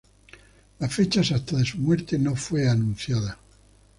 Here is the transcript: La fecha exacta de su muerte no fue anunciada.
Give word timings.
La 0.79 0.89
fecha 0.89 1.19
exacta 1.21 1.57
de 1.57 1.63
su 1.63 1.77
muerte 1.77 2.17
no 2.17 2.35
fue 2.35 2.67
anunciada. 2.67 3.37